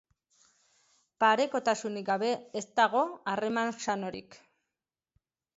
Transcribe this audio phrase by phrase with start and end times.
[1.23, 2.31] Parekotasunik gabe
[2.63, 3.05] ez dago
[3.35, 4.43] harreman sanorik.